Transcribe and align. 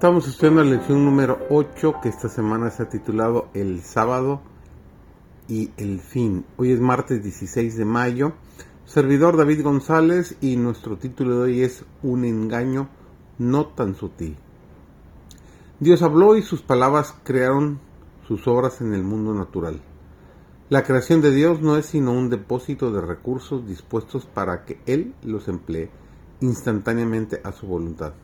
Estamos 0.00 0.26
estudiando 0.26 0.64
la 0.64 0.70
lección 0.70 1.04
número 1.04 1.40
8 1.50 1.96
que 2.02 2.08
esta 2.08 2.30
semana 2.30 2.70
se 2.70 2.84
ha 2.84 2.88
titulado 2.88 3.50
El 3.52 3.82
sábado 3.82 4.40
y 5.46 5.72
el 5.76 6.00
fin. 6.00 6.46
Hoy 6.56 6.72
es 6.72 6.80
martes 6.80 7.22
16 7.22 7.76
de 7.76 7.84
mayo. 7.84 8.32
Servidor 8.86 9.36
David 9.36 9.62
González 9.62 10.38
y 10.40 10.56
nuestro 10.56 10.96
título 10.96 11.36
de 11.36 11.42
hoy 11.42 11.60
es 11.60 11.84
Un 12.02 12.24
engaño 12.24 12.88
no 13.36 13.66
tan 13.66 13.94
sutil. 13.94 14.38
Dios 15.80 16.00
habló 16.00 16.34
y 16.34 16.40
sus 16.40 16.62
palabras 16.62 17.14
crearon 17.22 17.78
sus 18.26 18.48
obras 18.48 18.80
en 18.80 18.94
el 18.94 19.02
mundo 19.02 19.34
natural. 19.34 19.82
La 20.70 20.82
creación 20.82 21.20
de 21.20 21.30
Dios 21.30 21.60
no 21.60 21.76
es 21.76 21.84
sino 21.84 22.12
un 22.12 22.30
depósito 22.30 22.90
de 22.90 23.02
recursos 23.02 23.68
dispuestos 23.68 24.24
para 24.24 24.64
que 24.64 24.80
Él 24.86 25.12
los 25.22 25.46
emplee 25.46 25.90
instantáneamente 26.40 27.42
a 27.44 27.52
su 27.52 27.66
voluntad. 27.66 28.14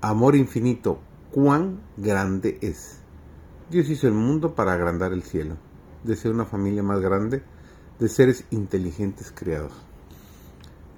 Amor 0.00 0.36
infinito, 0.36 1.00
cuán 1.32 1.80
grande 1.96 2.56
es. 2.60 3.00
Dios 3.68 3.88
hizo 3.90 4.06
el 4.06 4.14
mundo 4.14 4.54
para 4.54 4.72
agrandar 4.72 5.12
el 5.12 5.24
cielo. 5.24 5.56
Desea 6.04 6.30
una 6.30 6.44
familia 6.44 6.84
más 6.84 7.00
grande 7.00 7.42
de 7.98 8.08
seres 8.08 8.44
inteligentes 8.52 9.32
creados. 9.34 9.72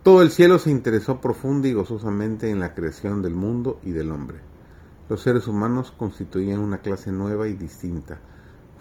Todo 0.03 0.21
el 0.21 0.31
cielo 0.31 0.59
se 0.59 0.71
interesó 0.71 1.19
profunda 1.19 1.67
y 1.67 1.73
gozosamente 1.73 2.51
en 2.51 2.61
la 2.61 2.75
creación 2.75 3.23
del 3.23 3.35
mundo 3.35 3.81
y 3.83 3.93
del 3.93 4.11
hombre. 4.13 4.41
Los 5.09 5.23
seres 5.23 5.49
humanos 5.49 5.95
constituían 5.97 6.61
una 6.61 6.83
clase 6.83 7.11
nueva 7.11 7.49
y 7.49 7.55
distinta. 7.55 8.19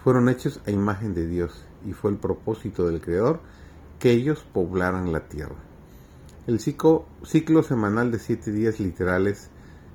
Fueron 0.04 0.28
hechos 0.28 0.60
a 0.68 0.72
imagen 0.72 1.14
de 1.14 1.28
Dios 1.28 1.64
y 1.86 1.94
fue 1.94 2.12
el 2.12 2.18
propósito 2.18 2.86
del 2.90 3.00
Creador 3.00 3.40
que 4.00 4.12
ellos 4.12 4.46
poblaran 4.52 5.14
la 5.14 5.30
tierra. 5.30 5.56
El 6.46 6.60
ciclo, 6.60 7.06
ciclo 7.24 7.64
semanal 7.64 8.12
de 8.12 8.20
siete 8.20 8.52
días 8.52 8.82
literales 8.82 9.50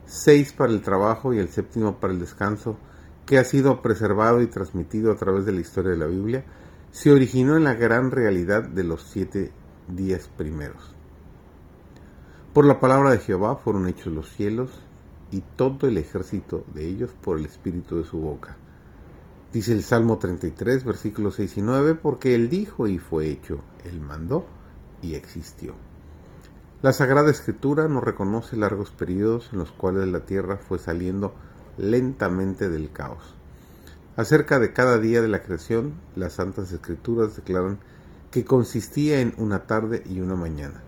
seis 0.07 0.53
para 0.53 0.73
el 0.73 0.83
trabajo 0.83 1.33
y 1.33 1.39
el 1.39 1.49
séptimo 1.49 1.99
para 1.99 2.13
el 2.13 2.21
descanso, 2.21 2.77
que 3.27 3.39
ha 3.39 3.45
sido 3.45 3.81
preservado 3.83 4.43
y 4.43 4.47
transmitido 4.47 5.13
a 5.13 5.17
través 5.17 5.47
de 5.47 5.53
la 5.53 5.61
historia 5.61 5.93
de 5.93 5.99
la 5.99 6.07
Biblia, 6.07 6.45
se 6.91 7.11
originó 7.11 7.57
en 7.57 7.65
la 7.65 7.75
gran 7.75 8.11
realidad 8.11 8.63
de 8.63 8.85
los 8.85 9.03
siete 9.03 9.53
días 9.89 10.29
primeros. 10.37 10.95
Por 12.53 12.67
la 12.67 12.79
palabra 12.79 13.11
de 13.11 13.19
Jehová 13.19 13.57
fueron 13.57 13.89
hechos 13.89 14.13
los 14.13 14.31
cielos 14.31 14.71
y 15.31 15.43
todo 15.57 15.89
el 15.89 15.99
ejército 15.99 16.65
de 16.73 16.87
ellos 16.87 17.11
por 17.21 17.39
el 17.39 17.47
espíritu 17.47 17.97
de 17.97 18.05
su 18.05 18.19
boca. 18.19 18.57
Dice 19.53 19.73
el 19.73 19.83
Salmo 19.83 20.19
33, 20.19 20.85
versículos 20.85 21.37
6 21.37 21.59
y 21.59 21.63
9, 21.63 21.95
porque 21.97 22.35
él 22.35 22.49
dijo 22.49 22.87
y 22.87 22.99
fue 22.99 23.29
hecho, 23.29 23.59
él 23.85 24.01
mandó 24.01 24.47
y 25.03 25.15
existió. 25.15 25.75
La 26.85 26.93
Sagrada 26.93 27.31
Escritura 27.31 27.89
nos 27.89 28.05
reconoce 28.05 28.59
largos 28.59 28.91
periodos 28.91 29.49
en 29.55 29.59
los 29.59 29.73
cuales 29.73 30.07
la 30.09 30.27
tierra 30.27 30.59
fue 30.59 30.79
saliendo 30.79 31.33
lentamente 31.79 32.69
del 32.69 32.93
caos. 32.93 33.23
Acerca 34.19 34.59
de 34.59 34.75
cada 34.75 34.99
día 34.99 35.23
de 35.23 35.29
la 35.29 35.43
creación, 35.43 35.95
las 36.15 36.35
Santas 36.35 36.73
Escrituras 36.73 37.37
declaran 37.37 37.79
que 38.31 38.45
consistía 38.45 39.23
en 39.23 39.33
una 39.39 39.61
tarde 39.61 40.03
y 40.05 40.21
una 40.21 40.37
mañana, 40.37 40.83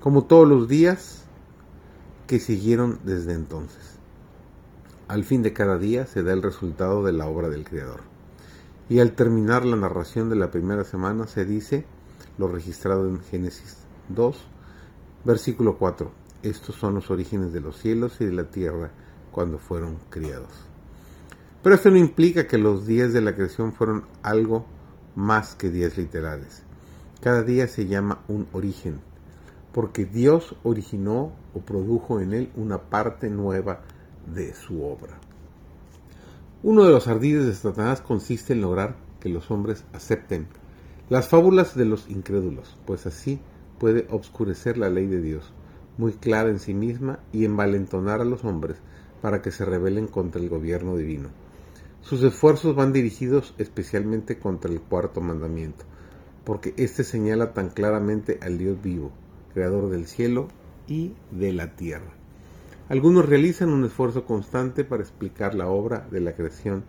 como 0.00 0.24
todos 0.24 0.48
los 0.48 0.66
días 0.66 1.22
que 2.26 2.40
siguieron 2.40 2.98
desde 3.04 3.34
entonces. 3.34 4.00
Al 5.06 5.22
fin 5.22 5.44
de 5.44 5.52
cada 5.52 5.78
día 5.78 6.06
se 6.06 6.24
da 6.24 6.32
el 6.32 6.42
resultado 6.42 7.04
de 7.04 7.12
la 7.12 7.28
obra 7.28 7.48
del 7.50 7.62
Creador. 7.62 8.00
Y 8.88 8.98
al 8.98 9.12
terminar 9.12 9.64
la 9.64 9.76
narración 9.76 10.28
de 10.28 10.34
la 10.34 10.50
primera 10.50 10.82
semana 10.82 11.28
se 11.28 11.44
dice 11.44 11.86
lo 12.36 12.48
registrado 12.48 13.06
en 13.06 13.20
Génesis 13.20 13.76
2, 14.08 14.36
Versículo 15.24 15.76
4. 15.76 16.10
Estos 16.42 16.76
son 16.76 16.94
los 16.94 17.10
orígenes 17.10 17.52
de 17.52 17.60
los 17.60 17.76
cielos 17.76 18.20
y 18.20 18.24
de 18.24 18.32
la 18.32 18.44
tierra 18.44 18.90
cuando 19.30 19.58
fueron 19.58 19.98
criados. 20.08 20.48
Pero 21.62 21.74
esto 21.74 21.90
no 21.90 21.98
implica 21.98 22.46
que 22.46 22.56
los 22.56 22.86
días 22.86 23.12
de 23.12 23.20
la 23.20 23.34
creación 23.34 23.74
fueron 23.74 24.04
algo 24.22 24.64
más 25.14 25.54
que 25.54 25.68
días 25.68 25.98
literales. 25.98 26.62
Cada 27.20 27.42
día 27.42 27.68
se 27.68 27.86
llama 27.86 28.22
un 28.28 28.46
origen, 28.52 29.00
porque 29.72 30.06
Dios 30.06 30.56
originó 30.62 31.32
o 31.54 31.60
produjo 31.60 32.20
en 32.20 32.32
él 32.32 32.50
una 32.56 32.78
parte 32.78 33.28
nueva 33.28 33.82
de 34.26 34.54
su 34.54 34.82
obra. 34.82 35.18
Uno 36.62 36.84
de 36.84 36.92
los 36.92 37.08
ardides 37.08 37.44
de 37.44 37.54
Satanás 37.54 38.00
consiste 38.00 38.54
en 38.54 38.62
lograr 38.62 38.96
que 39.20 39.28
los 39.28 39.50
hombres 39.50 39.84
acepten 39.92 40.48
las 41.10 41.28
fábulas 41.28 41.74
de 41.74 41.84
los 41.84 42.08
incrédulos, 42.08 42.78
pues 42.86 43.04
así 43.04 43.40
puede 43.80 44.06
obscurecer 44.10 44.76
la 44.76 44.90
ley 44.90 45.06
de 45.06 45.22
Dios, 45.22 45.52
muy 45.96 46.12
clara 46.12 46.50
en 46.50 46.60
sí 46.60 46.74
misma, 46.74 47.18
y 47.32 47.46
envalentonar 47.46 48.20
a 48.20 48.26
los 48.26 48.44
hombres 48.44 48.76
para 49.22 49.42
que 49.42 49.50
se 49.50 49.64
rebelen 49.64 50.06
contra 50.06 50.40
el 50.40 50.50
gobierno 50.50 50.96
divino. 50.96 51.30
Sus 52.02 52.22
esfuerzos 52.22 52.76
van 52.76 52.92
dirigidos 52.92 53.54
especialmente 53.58 54.38
contra 54.38 54.70
el 54.70 54.80
cuarto 54.80 55.22
mandamiento, 55.22 55.84
porque 56.44 56.74
éste 56.76 57.04
señala 57.04 57.54
tan 57.54 57.70
claramente 57.70 58.38
al 58.42 58.58
Dios 58.58 58.80
vivo, 58.82 59.12
creador 59.54 59.88
del 59.88 60.06
cielo 60.06 60.48
y 60.86 61.14
de 61.30 61.52
la 61.54 61.74
tierra. 61.74 62.12
Algunos 62.90 63.28
realizan 63.28 63.70
un 63.70 63.84
esfuerzo 63.84 64.24
constante 64.26 64.84
para 64.84 65.02
explicar 65.02 65.54
la 65.54 65.68
obra 65.68 66.06
de 66.10 66.20
la 66.20 66.34
creación 66.34 66.84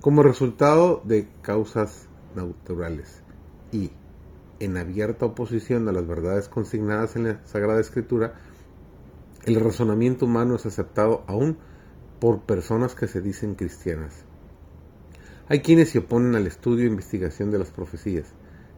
como 0.00 0.22
resultado 0.22 1.02
de 1.04 1.26
causas 1.42 2.06
naturales 2.36 3.22
y, 3.72 3.90
en 4.60 4.76
abierta 4.76 5.26
oposición 5.26 5.88
a 5.88 5.92
las 5.92 6.06
verdades 6.06 6.48
consignadas 6.48 7.16
en 7.16 7.24
la 7.24 7.46
Sagrada 7.46 7.80
Escritura, 7.80 8.34
el 9.44 9.60
razonamiento 9.60 10.26
humano 10.26 10.56
es 10.56 10.66
aceptado 10.66 11.24
aún 11.26 11.58
por 12.20 12.40
personas 12.40 12.94
que 12.94 13.08
se 13.08 13.20
dicen 13.20 13.54
cristianas. 13.54 14.24
Hay 15.48 15.60
quienes 15.60 15.90
se 15.90 16.00
oponen 16.00 16.34
al 16.34 16.46
estudio 16.46 16.84
e 16.84 16.88
investigación 16.88 17.50
de 17.50 17.58
las 17.58 17.70
profecías, 17.70 18.26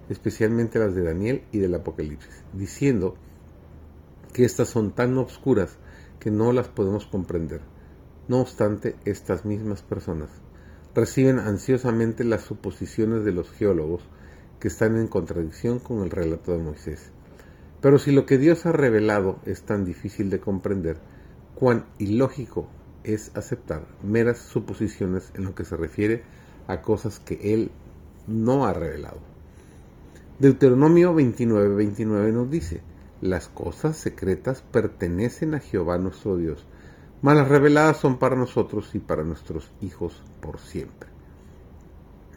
especialmente 0.08 0.78
las 0.78 0.94
de 0.94 1.02
Daniel 1.02 1.42
y 1.50 1.58
del 1.58 1.74
Apocalipsis, 1.74 2.44
diciendo 2.52 3.16
que 4.32 4.44
éstas 4.44 4.68
son 4.68 4.92
tan 4.92 5.18
obscuras 5.18 5.78
que 6.20 6.30
no 6.30 6.52
las 6.52 6.68
podemos 6.68 7.06
comprender. 7.06 7.60
No 8.28 8.40
obstante, 8.40 8.94
estas 9.04 9.44
mismas 9.44 9.82
personas 9.82 10.30
reciben 10.94 11.38
ansiosamente 11.38 12.24
las 12.24 12.42
suposiciones 12.42 13.24
de 13.24 13.32
los 13.32 13.50
geólogos 13.50 14.02
que 14.60 14.68
están 14.68 14.96
en 14.96 15.08
contradicción 15.08 15.78
con 15.78 16.02
el 16.02 16.10
relato 16.10 16.52
de 16.52 16.62
Moisés. 16.62 17.10
Pero 17.80 17.98
si 17.98 18.12
lo 18.12 18.26
que 18.26 18.38
Dios 18.38 18.66
ha 18.66 18.72
revelado 18.72 19.40
es 19.46 19.62
tan 19.62 19.84
difícil 19.84 20.28
de 20.28 20.38
comprender, 20.38 20.98
cuán 21.54 21.86
ilógico 21.98 22.68
es 23.02 23.34
aceptar 23.34 23.86
meras 24.02 24.38
suposiciones 24.38 25.32
en 25.34 25.44
lo 25.44 25.54
que 25.54 25.64
se 25.64 25.76
refiere 25.76 26.22
a 26.66 26.82
cosas 26.82 27.18
que 27.18 27.54
Él 27.54 27.70
no 28.26 28.66
ha 28.66 28.74
revelado. 28.74 29.18
Deuteronomio 30.38 31.14
29:29 31.14 31.76
29 31.76 32.32
nos 32.32 32.50
dice, 32.50 32.82
las 33.20 33.48
cosas 33.48 33.96
secretas 33.96 34.62
pertenecen 34.62 35.54
a 35.54 35.60
Jehová 35.60 35.98
nuestro 35.98 36.36
Dios, 36.36 36.66
mas 37.22 37.36
las 37.36 37.48
reveladas 37.48 37.98
son 37.98 38.18
para 38.18 38.36
nosotros 38.36 38.94
y 38.94 38.98
para 38.98 39.24
nuestros 39.24 39.70
hijos 39.80 40.22
por 40.40 40.58
siempre. 40.58 41.10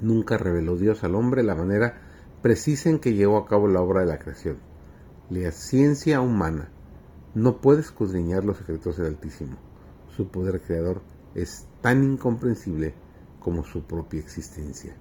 Nunca 0.01 0.38
reveló 0.38 0.75
Dios 0.75 1.03
al 1.03 1.16
hombre 1.16 1.44
la 1.44 1.56
manera 1.56 2.02
precisa 2.43 2.99
que 2.99 3.13
llevó 3.13 3.37
a 3.37 3.45
cabo 3.47 3.69
la 3.69 3.81
obra 3.81 4.01
de 4.01 4.07
la 4.07 4.19
creación. 4.19 4.57
La 5.29 5.49
ciencia 5.53 6.19
humana 6.19 6.69
no 7.33 7.61
puede 7.61 7.79
escudriñar 7.79 8.44
los 8.44 8.57
secretos 8.57 8.97
del 8.97 9.07
Altísimo. 9.07 9.56
Su 10.15 10.27
poder 10.27 10.59
creador 10.59 11.01
es 11.35 11.65
tan 11.81 12.03
incomprensible 12.03 12.94
como 13.39 13.63
su 13.63 13.83
propia 13.83 14.19
existencia. 14.19 14.94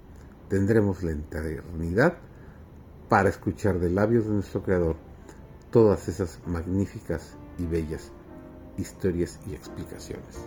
Tendremos 0.49 1.03
la 1.03 1.11
eternidad 1.11 2.15
para 3.09 3.29
escuchar 3.29 3.81
de 3.81 3.91
labios 3.91 4.27
de 4.27 4.35
nuestro 4.35 4.63
Creador 4.63 4.97
todas 5.73 6.07
esas 6.09 6.39
magníficas 6.47 7.37
y 7.59 7.67
bellas 7.67 8.13
historias 8.79 9.41
y 9.49 9.55
explicaciones. 9.55 10.47